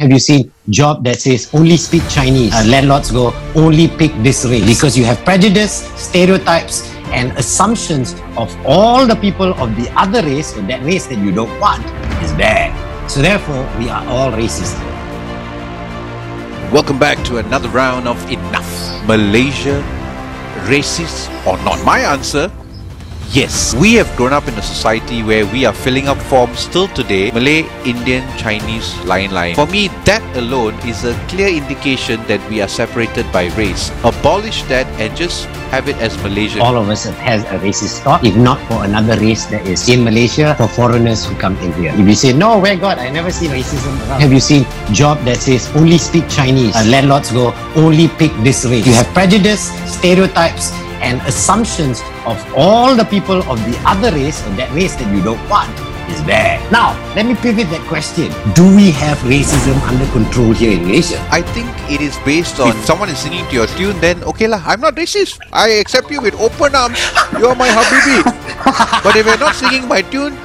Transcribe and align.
Have 0.00 0.12
you 0.12 0.20
seen 0.20 0.52
job 0.70 1.02
that 1.02 1.18
says 1.18 1.50
only 1.52 1.76
speak 1.76 2.06
Chinese? 2.08 2.54
Uh, 2.54 2.62
landlords 2.70 3.10
go 3.10 3.34
only 3.56 3.88
pick 3.88 4.14
this 4.22 4.44
race 4.44 4.64
because 4.64 4.96
you 4.96 5.04
have 5.04 5.18
prejudice, 5.24 5.90
stereotypes, 5.98 6.86
and 7.10 7.32
assumptions 7.36 8.14
of 8.36 8.54
all 8.64 9.08
the 9.08 9.16
people 9.16 9.52
of 9.54 9.74
the 9.74 9.90
other 9.98 10.22
race, 10.22 10.56
or 10.56 10.62
that 10.70 10.84
race 10.84 11.08
that 11.08 11.18
you 11.18 11.32
don't 11.32 11.50
want, 11.58 11.84
is 12.22 12.30
bad. 12.38 12.70
So 13.10 13.20
therefore, 13.20 13.66
we 13.76 13.88
are 13.88 14.06
all 14.06 14.30
racist. 14.30 14.78
Welcome 16.70 17.00
back 17.00 17.18
to 17.24 17.38
another 17.38 17.68
round 17.70 18.06
of 18.06 18.22
Enough. 18.30 19.02
Malaysia, 19.04 19.82
racist 20.70 21.26
or 21.44 21.58
not? 21.64 21.84
My 21.84 21.98
answer 22.06 22.52
Yes, 23.30 23.74
we 23.74 23.92
have 24.00 24.08
grown 24.16 24.32
up 24.32 24.48
in 24.48 24.54
a 24.54 24.62
society 24.62 25.22
where 25.22 25.44
we 25.44 25.66
are 25.66 25.72
filling 25.74 26.08
up 26.08 26.16
forms 26.16 26.60
still 26.60 26.88
today 26.88 27.30
Malay, 27.30 27.68
Indian, 27.84 28.24
Chinese, 28.38 28.96
line 29.04 29.32
line. 29.32 29.54
For 29.54 29.66
me, 29.66 29.88
that 30.08 30.24
alone 30.34 30.72
is 30.88 31.04
a 31.04 31.12
clear 31.28 31.48
indication 31.48 32.24
that 32.24 32.40
we 32.48 32.62
are 32.62 32.68
separated 32.68 33.30
by 33.30 33.52
race. 33.52 33.92
Abolish 34.02 34.62
that 34.72 34.86
and 34.96 35.14
just 35.14 35.44
have 35.68 35.90
it 35.90 35.96
as 35.96 36.16
Malaysian. 36.24 36.62
All 36.62 36.78
of 36.78 36.88
us 36.88 37.04
has 37.04 37.44
a 37.52 37.60
racist 37.60 38.00
thought, 38.00 38.24
if 38.24 38.34
not 38.34 38.56
for 38.64 38.82
another 38.82 39.20
race 39.20 39.44
that 39.52 39.66
is 39.66 39.86
in 39.90 40.04
Malaysia, 40.04 40.54
for 40.56 40.66
foreigners 40.66 41.26
who 41.26 41.36
come 41.36 41.54
in 41.58 41.70
here. 41.74 41.92
If 41.92 42.08
you 42.08 42.14
say, 42.14 42.32
no, 42.32 42.58
where 42.58 42.78
God, 42.78 42.96
I 42.96 43.10
never 43.10 43.30
see 43.30 43.48
racism 43.48 43.92
around. 44.08 44.22
Have 44.22 44.32
you 44.32 44.40
seen 44.40 44.64
job 44.94 45.20
that 45.26 45.36
says 45.36 45.68
only 45.76 45.98
speak 45.98 46.24
Chinese? 46.30 46.74
Uh, 46.74 46.84
landlords 46.88 47.30
go 47.30 47.52
only 47.76 48.08
pick 48.08 48.32
this 48.40 48.64
race. 48.64 48.86
You 48.86 48.94
have 48.94 49.06
prejudice, 49.12 49.68
stereotypes, 49.84 50.72
and 51.00 51.20
assumptions 51.22 52.00
of 52.26 52.38
all 52.56 52.94
the 52.94 53.04
people 53.04 53.42
of 53.50 53.58
the 53.66 53.76
other 53.86 54.10
race 54.12 54.44
or 54.46 54.50
that 54.56 54.70
race 54.74 54.94
that 54.96 55.08
you 55.14 55.22
don't 55.22 55.42
want 55.48 55.70
is 56.10 56.20
bad. 56.24 56.60
Now, 56.72 56.96
let 57.14 57.26
me 57.26 57.34
pivot 57.34 57.68
that 57.70 57.84
question. 57.86 58.32
Do 58.54 58.64
we 58.74 58.90
have 58.92 59.18
racism 59.28 59.76
under 59.86 60.06
control 60.12 60.52
here 60.52 60.72
in 60.72 60.88
Malaysia? 60.88 61.20
I 61.30 61.42
think 61.42 61.68
it 61.90 62.00
is 62.00 62.16
based 62.24 62.60
on 62.60 62.72
if 62.72 62.84
someone 62.84 63.08
is 63.08 63.18
singing 63.18 63.44
to 63.48 63.54
your 63.64 63.68
tune, 63.78 64.00
then 64.00 64.24
okay 64.24 64.48
lah, 64.48 64.62
I'm 64.64 64.80
not 64.80 64.96
racist. 64.96 65.38
I 65.52 65.80
accept 65.80 66.10
you 66.10 66.20
with 66.20 66.34
open 66.40 66.74
arms. 66.74 66.98
You're 67.36 67.54
my 67.54 67.68
habibi. 67.68 68.24
but 69.04 69.16
if 69.16 69.26
you're 69.26 69.40
not 69.40 69.54
singing 69.54 69.86
my 69.86 70.02
tune, 70.02 70.36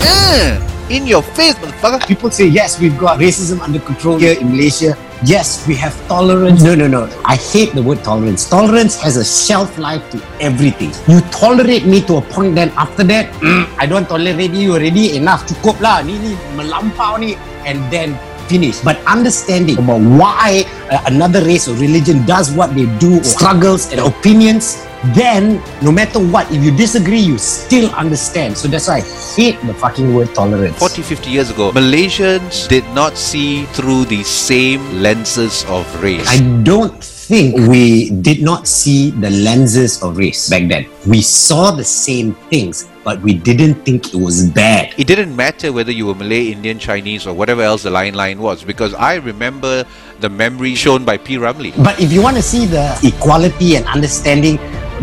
uh, 0.00 0.56
in 0.90 1.06
your 1.06 1.22
face, 1.22 1.54
motherfucker. 1.60 2.06
People 2.06 2.30
say, 2.30 2.46
yes, 2.46 2.80
we've 2.80 2.96
got 2.98 3.18
racism 3.18 3.60
under 3.60 3.80
control 3.80 4.16
here 4.18 4.38
in 4.38 4.50
Malaysia. 4.50 4.96
Yes, 5.24 5.66
we 5.66 5.74
have 5.74 5.94
tolerance. 6.06 6.62
No, 6.62 6.74
no, 6.74 6.86
no. 6.86 7.10
I 7.24 7.34
hate 7.34 7.74
the 7.74 7.82
word 7.82 8.04
tolerance. 8.04 8.48
Tolerance 8.48 8.94
has 9.02 9.16
a 9.16 9.24
shelf 9.24 9.76
life 9.76 10.02
to 10.12 10.22
everything. 10.40 10.92
You 11.10 11.20
tolerate 11.34 11.86
me 11.86 12.02
to 12.06 12.18
a 12.18 12.22
point, 12.22 12.54
then 12.54 12.70
after 12.78 13.02
that, 13.04 13.32
mm, 13.42 13.66
I 13.78 13.86
don't 13.86 14.06
tolerate 14.06 14.52
you 14.52 14.74
already. 14.74 15.16
Enough. 15.16 15.46
Cukup 15.50 15.80
lah. 15.82 16.06
Ni 16.06 16.18
ni 16.22 16.38
melampau 16.54 17.18
ni. 17.18 17.34
And 17.66 17.82
then 17.90 18.14
finish. 18.48 18.80
But 18.80 19.02
understanding 19.04 19.78
about 19.78 20.00
why 20.00 20.64
uh, 20.90 21.02
another 21.06 21.44
race 21.44 21.68
or 21.68 21.74
religion 21.76 22.24
does 22.24 22.50
what 22.50 22.74
they 22.74 22.86
do, 22.98 23.22
struggles 23.22 23.92
and 23.92 24.00
opinions, 24.00 24.87
then 25.14 25.62
no 25.82 25.92
matter 25.92 26.18
what, 26.18 26.50
if 26.50 26.62
you 26.62 26.74
disagree, 26.76 27.20
you 27.20 27.38
still 27.38 27.90
understand. 27.94 28.56
So 28.56 28.68
that's 28.68 28.88
why 28.88 28.96
I 28.96 29.00
hate 29.36 29.60
the 29.66 29.74
fucking 29.74 30.14
word 30.14 30.34
tolerance. 30.34 30.78
40, 30.78 31.02
50 31.02 31.30
years 31.30 31.50
ago, 31.50 31.70
Malaysians 31.72 32.68
did 32.68 32.84
not 32.94 33.16
see 33.16 33.64
through 33.66 34.06
the 34.06 34.22
same 34.24 35.02
lenses 35.02 35.64
of 35.68 35.86
race. 36.02 36.26
I 36.28 36.38
don't 36.62 37.02
think 37.28 37.68
we 37.68 38.08
did 38.24 38.42
not 38.42 38.66
see 38.66 39.10
the 39.10 39.28
lenses 39.30 40.02
of 40.02 40.16
race 40.16 40.48
back 40.48 40.66
then. 40.68 40.88
We 41.06 41.20
saw 41.20 41.70
the 41.70 41.84
same 41.84 42.32
things, 42.48 42.88
but 43.04 43.20
we 43.20 43.34
didn't 43.34 43.84
think 43.84 44.14
it 44.14 44.18
was 44.18 44.48
bad. 44.48 44.94
it 44.96 45.06
didn't 45.06 45.36
matter 45.36 45.72
whether 45.72 45.92
you 45.92 46.06
were 46.06 46.14
Malay, 46.14 46.50
Indian, 46.50 46.78
Chinese, 46.78 47.26
or 47.26 47.34
whatever 47.34 47.62
else 47.62 47.82
the 47.82 47.90
line 47.90 48.14
line 48.14 48.40
was, 48.40 48.64
because 48.64 48.94
I 48.94 49.16
remember 49.16 49.84
the 50.20 50.28
memory 50.28 50.74
shown 50.74 51.04
by 51.04 51.18
P. 51.18 51.36
Ramlee. 51.36 51.76
But 51.84 52.00
if 52.00 52.12
you 52.12 52.22
want 52.22 52.36
to 52.36 52.42
see 52.42 52.66
the 52.66 52.98
equality 53.04 53.76
and 53.76 53.86
understanding 53.86 54.58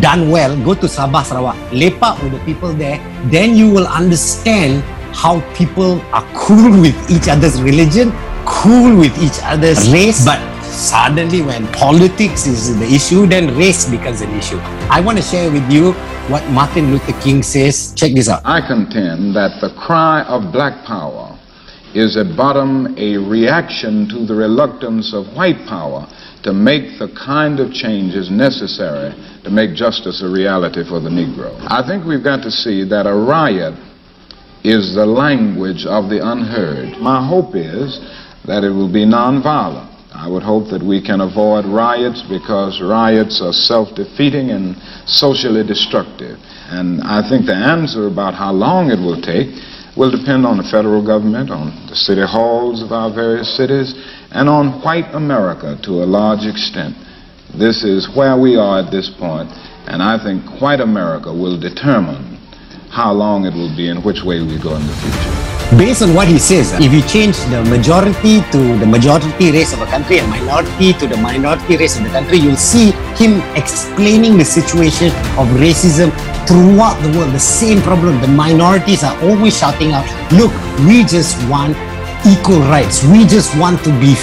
done 0.00 0.30
well, 0.30 0.56
go 0.64 0.74
to 0.74 0.86
Sabah, 0.86 1.24
Sarawak. 1.24 1.56
Lepak 1.70 2.22
with 2.22 2.32
the 2.32 2.42
people 2.44 2.72
there, 2.72 2.98
then 3.30 3.56
you 3.56 3.70
will 3.70 3.86
understand 3.86 4.82
how 5.14 5.40
people 5.54 6.00
are 6.12 6.24
cool 6.34 6.70
with 6.80 6.96
each 7.10 7.28
other's 7.28 7.60
religion, 7.62 8.12
cool 8.46 8.96
with 8.96 9.16
each 9.18 9.40
other's 9.42 9.90
race, 9.90 10.24
but 10.24 10.38
suddenly 10.62 11.42
when 11.42 11.66
politics 11.72 12.46
is 12.46 12.78
the 12.78 12.86
issue, 12.86 13.26
then 13.26 13.56
race 13.56 13.88
becomes 13.88 14.20
an 14.20 14.30
issue. 14.36 14.58
I 14.90 15.00
want 15.00 15.18
to 15.18 15.24
share 15.24 15.50
with 15.50 15.70
you 15.72 15.92
what 16.28 16.46
Martin 16.50 16.92
Luther 16.92 17.18
King 17.20 17.42
says. 17.42 17.92
Check 17.94 18.12
this 18.14 18.28
out. 18.28 18.42
I 18.44 18.60
contend 18.60 19.34
that 19.34 19.60
the 19.60 19.70
cry 19.74 20.22
of 20.24 20.52
black 20.52 20.84
power 20.84 21.37
is 21.94 22.16
at 22.16 22.36
bottom 22.36 22.94
a 22.98 23.16
reaction 23.16 24.08
to 24.08 24.26
the 24.26 24.34
reluctance 24.34 25.14
of 25.14 25.26
white 25.34 25.66
power 25.66 26.06
to 26.42 26.52
make 26.52 26.98
the 26.98 27.08
kind 27.18 27.60
of 27.60 27.72
changes 27.72 28.30
necessary 28.30 29.12
to 29.44 29.50
make 29.50 29.74
justice 29.74 30.22
a 30.22 30.28
reality 30.28 30.84
for 30.86 31.00
the 31.00 31.10
Negro. 31.10 31.54
I 31.66 31.86
think 31.86 32.04
we've 32.04 32.22
got 32.22 32.42
to 32.42 32.50
see 32.50 32.84
that 32.88 33.06
a 33.06 33.14
riot 33.14 33.74
is 34.64 34.94
the 34.94 35.06
language 35.06 35.86
of 35.86 36.10
the 36.10 36.20
unheard. 36.22 36.98
My 37.00 37.26
hope 37.26 37.54
is 37.54 37.98
that 38.46 38.64
it 38.64 38.70
will 38.70 38.92
be 38.92 39.06
nonviolent. 39.06 39.88
I 40.14 40.26
would 40.26 40.42
hope 40.42 40.70
that 40.70 40.82
we 40.82 41.00
can 41.04 41.20
avoid 41.20 41.64
riots 41.66 42.22
because 42.28 42.80
riots 42.82 43.40
are 43.40 43.52
self-defeating 43.52 44.50
and 44.50 44.76
socially 45.06 45.66
destructive. 45.66 46.38
And 46.70 47.02
I 47.02 47.22
think 47.28 47.46
the 47.46 47.54
answer 47.54 48.08
about 48.08 48.34
how 48.34 48.52
long 48.52 48.90
it 48.90 48.98
will 48.98 49.20
take 49.20 49.54
will 49.98 50.12
depend 50.12 50.46
on 50.46 50.56
the 50.56 50.62
federal 50.70 51.04
government, 51.04 51.50
on 51.50 51.74
the 51.90 51.96
city 51.96 52.22
halls 52.24 52.82
of 52.82 52.92
our 52.92 53.12
various 53.12 53.56
cities, 53.56 53.92
and 54.30 54.48
on 54.48 54.80
white 54.82 55.12
America 55.12 55.76
to 55.82 56.04
a 56.04 56.06
large 56.06 56.46
extent. 56.46 56.94
This 57.58 57.82
is 57.82 58.08
where 58.14 58.38
we 58.38 58.54
are 58.54 58.78
at 58.78 58.92
this 58.92 59.10
point, 59.18 59.50
and 59.90 60.00
I 60.00 60.22
think 60.22 60.62
white 60.62 60.80
America 60.80 61.34
will 61.34 61.58
determine 61.58 62.38
how 62.90 63.12
long 63.12 63.44
it 63.44 63.54
will 63.54 63.74
be 63.76 63.88
and 63.88 64.04
which 64.04 64.22
way 64.24 64.40
we 64.40 64.62
go 64.62 64.76
in 64.76 64.86
the 64.86 64.96
future. 65.02 65.57
Based 65.76 66.00
on 66.00 66.14
what 66.14 66.28
he 66.28 66.38
says, 66.38 66.72
if 66.80 66.90
you 66.94 67.02
change 67.02 67.36
the 67.52 67.62
majority 67.64 68.40
to 68.52 68.78
the 68.78 68.86
majority 68.86 69.52
race 69.52 69.74
of 69.74 69.82
a 69.82 69.86
country 69.86 70.18
and 70.18 70.26
minority 70.30 70.94
to 70.94 71.06
the 71.06 71.16
minority 71.18 71.76
race 71.76 71.98
of 71.98 72.04
the 72.04 72.08
country, 72.08 72.38
you'll 72.38 72.56
see 72.56 72.92
him 73.20 73.42
explaining 73.54 74.38
the 74.38 74.44
situation 74.46 75.08
of 75.36 75.46
racism 75.60 76.08
throughout 76.48 76.96
the 77.02 77.18
world. 77.18 77.34
The 77.34 77.38
same 77.38 77.82
problem. 77.82 78.18
The 78.22 78.28
minorities 78.28 79.04
are 79.04 79.14
always 79.22 79.58
shouting 79.58 79.92
out, 79.92 80.08
look, 80.32 80.52
we 80.88 81.04
just 81.04 81.36
want 81.50 81.76
equal 82.24 82.60
rights. 82.72 83.04
We 83.04 83.26
just 83.26 83.54
want 83.58 83.84
to 83.84 83.90
be 84.00 84.16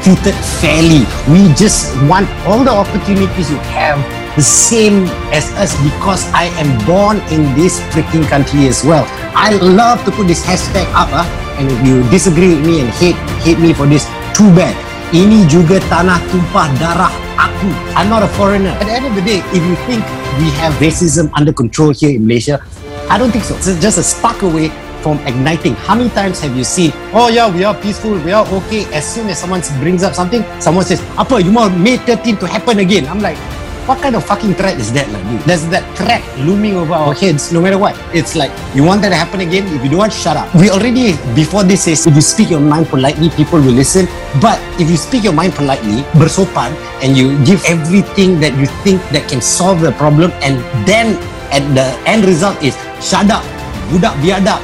treated 0.00 0.34
fairly. 0.64 1.04
We 1.28 1.52
just 1.60 1.92
want 2.08 2.26
all 2.46 2.64
the 2.64 2.72
opportunities 2.72 3.50
you 3.50 3.58
have 3.76 4.15
the 4.36 4.44
same 4.44 5.08
as 5.32 5.48
us 5.56 5.72
because 5.80 6.28
I 6.36 6.52
am 6.60 6.68
born 6.84 7.24
in 7.32 7.56
this 7.56 7.80
freaking 7.90 8.28
country 8.28 8.68
as 8.68 8.84
well. 8.84 9.08
I 9.32 9.56
love 9.56 10.04
to 10.04 10.12
put 10.12 10.28
this 10.28 10.44
hashtag 10.44 10.84
up 10.92 11.08
ah. 11.10 11.24
and 11.56 11.72
if 11.72 11.80
you 11.80 12.04
disagree 12.12 12.52
with 12.52 12.64
me 12.64 12.84
and 12.84 12.92
hate 13.00 13.16
hate 13.40 13.58
me 13.58 13.72
for 13.72 13.88
this, 13.88 14.04
too 14.36 14.52
bad. 14.52 14.76
Ini 15.16 15.48
juga 15.48 15.80
tanah 15.88 16.20
tumpah 16.28 16.68
darah 16.76 17.12
aku. 17.40 17.70
I'm 17.96 18.12
not 18.12 18.20
a 18.20 18.30
foreigner. 18.36 18.76
At 18.76 18.84
the 18.84 18.94
end 18.94 19.08
of 19.08 19.16
the 19.16 19.24
day, 19.24 19.40
if 19.56 19.62
you 19.64 19.76
think 19.88 20.04
we 20.36 20.52
have 20.60 20.76
racism 20.84 21.32
under 21.32 21.56
control 21.56 21.96
here 21.96 22.12
in 22.12 22.28
Malaysia, 22.28 22.60
I 23.08 23.16
don't 23.16 23.32
think 23.32 23.48
so. 23.48 23.56
It's 23.56 23.80
just 23.80 23.96
a 23.96 24.04
spark 24.04 24.42
away 24.44 24.68
from 25.00 25.22
igniting. 25.24 25.78
How 25.86 25.94
many 25.94 26.10
times 26.10 26.42
have 26.42 26.58
you 26.58 26.66
seen, 26.66 26.90
oh 27.14 27.30
yeah, 27.30 27.46
we 27.46 27.62
are 27.62 27.72
peaceful, 27.78 28.18
we 28.26 28.34
are 28.34 28.44
okay. 28.66 28.84
As 28.90 29.06
soon 29.06 29.30
as 29.30 29.38
someone 29.38 29.62
brings 29.78 30.02
up 30.02 30.18
something, 30.18 30.42
someone 30.58 30.84
says, 30.84 30.98
apa, 31.14 31.38
you 31.38 31.54
want 31.54 31.78
May 31.78 31.96
13 32.02 32.36
to 32.42 32.46
happen 32.50 32.82
again? 32.82 33.06
I'm 33.06 33.22
like, 33.22 33.38
what 33.86 34.02
kind 34.02 34.14
of 34.18 34.26
fucking 34.26 34.54
threat 34.54 34.78
is 34.78 34.92
that 34.92 35.06
like 35.14 35.22
dude? 35.30 35.40
There's 35.46 35.66
that 35.70 35.86
threat 35.96 36.22
looming 36.42 36.74
over 36.74 36.94
our 36.94 37.14
heads 37.14 37.52
no 37.52 37.62
matter 37.62 37.78
what. 37.78 37.94
It's 38.12 38.34
like, 38.34 38.50
you 38.74 38.82
want 38.82 39.02
that 39.02 39.10
to 39.10 39.18
happen 39.18 39.40
again? 39.40 39.66
If 39.70 39.82
you 39.82 39.90
don't 39.90 40.10
want, 40.10 40.12
shut 40.12 40.36
up. 40.36 40.50
We 40.54 40.70
already, 40.70 41.14
before 41.34 41.62
this 41.62 41.84
says, 41.86 42.06
if 42.06 42.14
you 42.14 42.20
speak 42.20 42.50
your 42.50 42.60
mind 42.60 42.88
politely, 42.88 43.30
people 43.30 43.60
will 43.62 43.74
listen. 43.74 44.06
But 44.42 44.58
if 44.82 44.90
you 44.90 44.96
speak 44.96 45.22
your 45.22 45.32
mind 45.32 45.54
politely, 45.54 46.02
bersopan, 46.18 46.74
and 47.02 47.16
you 47.16 47.38
give 47.46 47.62
everything 47.64 48.40
that 48.40 48.58
you 48.58 48.66
think 48.82 49.00
that 49.14 49.30
can 49.30 49.40
solve 49.40 49.80
the 49.80 49.92
problem, 49.92 50.34
and 50.42 50.58
then 50.86 51.14
at 51.54 51.62
the 51.78 51.86
end 52.10 52.26
result 52.26 52.58
is, 52.62 52.74
shut 52.98 53.30
up, 53.30 53.46
budak 53.94 54.18
biadab, 54.18 54.58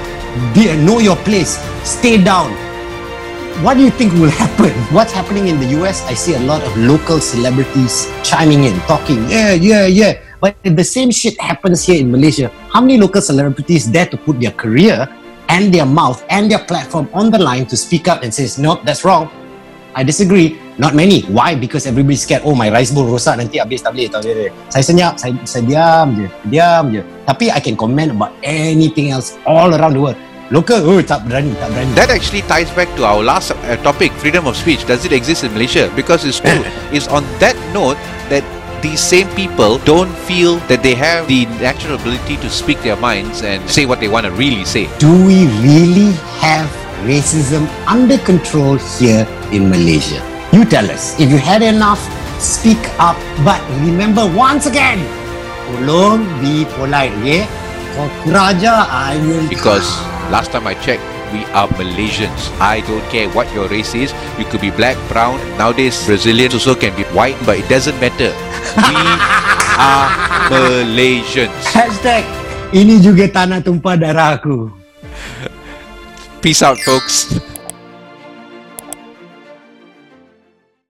be, 0.54 0.66
know 0.82 0.98
your 0.98 1.16
place, 1.22 1.62
stay 1.86 2.18
down, 2.18 2.50
what 3.60 3.76
do 3.76 3.84
you 3.84 3.90
think 3.92 4.12
will 4.16 4.32
happen? 4.32 4.72
What's 4.96 5.12
happening 5.12 5.48
in 5.48 5.60
the 5.60 5.68
US? 5.82 6.00
I 6.08 6.14
see 6.14 6.34
a 6.34 6.40
lot 6.40 6.62
of 6.64 6.72
local 6.76 7.20
celebrities 7.20 8.08
chiming 8.24 8.64
in, 8.64 8.78
talking, 8.88 9.28
yeah, 9.28 9.52
yeah, 9.52 9.86
yeah. 9.86 10.16
But 10.40 10.56
if 10.64 10.74
the 10.74 10.84
same 10.84 11.12
shit 11.12 11.38
happens 11.40 11.84
here 11.84 12.00
in 12.00 12.10
Malaysia, 12.10 12.50
how 12.72 12.80
many 12.80 12.98
local 12.98 13.20
celebrities 13.20 13.86
dare 13.86 14.06
to 14.10 14.16
put 14.16 14.40
their 14.40 14.50
career 14.50 15.06
and 15.48 15.72
their 15.72 15.86
mouth 15.86 16.24
and 16.30 16.50
their 16.50 16.64
platform 16.64 17.08
on 17.12 17.30
the 17.30 17.38
line 17.38 17.66
to 17.66 17.76
speak 17.76 18.08
up 18.08 18.24
and 18.24 18.32
says, 18.32 18.58
no, 18.58 18.80
that's 18.82 19.04
wrong. 19.04 19.30
I 19.94 20.02
disagree. 20.02 20.58
Not 20.78 20.94
many. 20.96 21.20
Why? 21.28 21.54
Because 21.54 21.86
everybody's 21.86 22.22
scared. 22.22 22.42
Oh, 22.48 22.56
my 22.56 22.72
rice 22.72 22.90
bowl 22.90 23.04
rosak 23.04 23.36
nanti 23.36 23.60
habis 23.60 23.84
tak 23.84 23.92
boleh. 23.92 24.08
Tak 24.08 24.24
boleh. 24.24 24.48
Saya 24.72 24.84
senyap, 24.88 25.20
saya, 25.20 25.36
saya 25.44 25.62
diam 25.68 26.06
je. 26.16 26.26
Diam 26.48 26.84
je. 26.88 27.04
Tapi 27.28 27.52
I 27.52 27.60
can 27.60 27.76
comment 27.76 28.08
about 28.08 28.32
anything 28.40 29.12
else 29.12 29.36
all 29.44 29.76
around 29.76 29.92
the 29.92 30.00
world. 30.00 30.18
Local, 30.52 30.84
oh 30.84 31.00
tak 31.00 31.24
berani, 31.24 31.56
tak 31.56 31.72
berani. 31.72 31.88
That 31.96 32.12
actually 32.12 32.44
ties 32.44 32.68
back 32.76 32.92
to 33.00 33.08
our 33.08 33.24
last 33.24 33.56
uh, 33.56 33.80
topic, 33.80 34.12
freedom 34.20 34.44
of 34.44 34.52
speech. 34.52 34.84
Does 34.84 35.08
it 35.08 35.12
exist 35.16 35.48
in 35.48 35.56
Malaysia? 35.56 35.88
Because 35.96 36.28
it's 36.28 36.44
true. 36.44 36.60
it's 36.92 37.08
on 37.08 37.24
that 37.40 37.56
note 37.72 37.96
that 38.28 38.44
these 38.84 39.00
same 39.00 39.32
people 39.32 39.80
don't 39.88 40.12
feel 40.28 40.60
that 40.68 40.84
they 40.84 40.92
have 40.92 41.24
the 41.24 41.48
natural 41.56 41.96
ability 41.96 42.36
to 42.44 42.52
speak 42.52 42.76
their 42.84 43.00
minds 43.00 43.40
and 43.40 43.64
say 43.64 43.88
what 43.88 43.96
they 43.96 44.12
want 44.12 44.28
to 44.28 44.32
really 44.36 44.68
say. 44.68 44.92
Do 45.00 45.08
we 45.08 45.48
really 45.64 46.12
have 46.44 46.68
racism 47.08 47.64
under 47.88 48.20
control 48.20 48.76
here 49.00 49.24
in 49.56 49.72
Malaysia? 49.72 50.20
You 50.52 50.68
tell 50.68 50.84
us. 50.92 51.16
If 51.16 51.32
you 51.32 51.40
had 51.40 51.64
enough, 51.64 52.04
speak 52.36 52.84
up. 53.00 53.16
But 53.40 53.64
remember 53.80 54.28
once 54.28 54.68
again, 54.68 55.00
tolong 55.64 56.28
be 56.44 56.68
polite, 56.76 57.16
okay? 57.24 57.48
Kau 57.96 58.04
kuraja, 58.20 58.84
I 58.92 59.16
will... 59.24 59.48
Because 59.48 59.88
last 60.32 60.48
time 60.50 60.64
I 60.66 60.72
checked, 60.80 61.04
we 61.28 61.44
are 61.52 61.68
Malaysians. 61.76 62.48
I 62.56 62.80
don't 62.88 63.04
care 63.12 63.28
what 63.36 63.44
your 63.52 63.68
race 63.68 63.92
is. 63.92 64.16
You 64.40 64.48
could 64.48 64.64
be 64.64 64.72
black, 64.72 64.96
brown. 65.12 65.36
Nowadays, 65.60 66.00
Brazilians 66.08 66.56
also 66.56 66.72
can 66.74 66.96
be 66.96 67.04
white, 67.12 67.36
but 67.44 67.60
it 67.60 67.68
doesn't 67.68 68.00
matter. 68.00 68.32
We 68.80 68.96
are 69.76 70.08
Malaysians. 70.48 71.52
Hashtag, 71.68 72.24
ini 72.72 72.96
juga 73.04 73.28
tanah 73.28 73.60
tumpah 73.60 74.00
darah 74.00 74.40
aku. 74.40 74.72
Peace 76.40 76.64
out, 76.64 76.80
folks. 76.80 77.28